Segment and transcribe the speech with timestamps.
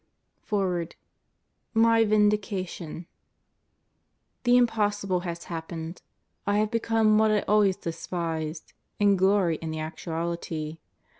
[0.41, 0.95] FOREWORD
[1.75, 3.05] My Vindication
[4.45, 6.01] THE impossible has happened:
[6.47, 10.79] I have become what I always despised and glory in the actuality.